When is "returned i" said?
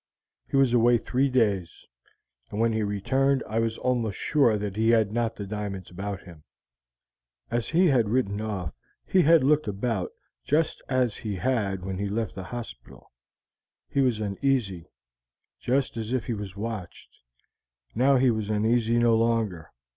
2.81-3.59